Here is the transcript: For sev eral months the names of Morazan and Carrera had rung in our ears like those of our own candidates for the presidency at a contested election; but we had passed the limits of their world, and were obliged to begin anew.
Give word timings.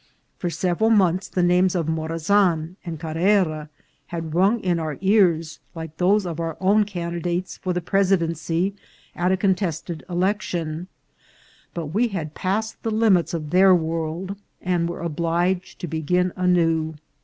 For 0.39 0.49
sev 0.49 0.79
eral 0.79 0.91
months 0.91 1.27
the 1.27 1.43
names 1.43 1.75
of 1.75 1.85
Morazan 1.85 2.75
and 2.83 2.99
Carrera 2.99 3.69
had 4.07 4.33
rung 4.33 4.59
in 4.61 4.79
our 4.79 4.97
ears 4.99 5.59
like 5.75 5.97
those 5.97 6.25
of 6.25 6.39
our 6.39 6.57
own 6.59 6.85
candidates 6.85 7.57
for 7.57 7.71
the 7.71 7.81
presidency 7.81 8.73
at 9.15 9.31
a 9.31 9.37
contested 9.37 10.03
election; 10.09 10.87
but 11.75 11.93
we 11.93 12.07
had 12.07 12.33
passed 12.33 12.81
the 12.81 12.89
limits 12.89 13.35
of 13.35 13.51
their 13.51 13.75
world, 13.75 14.35
and 14.59 14.89
were 14.89 15.01
obliged 15.01 15.77
to 15.81 15.87
begin 15.87 16.33
anew. 16.35 16.95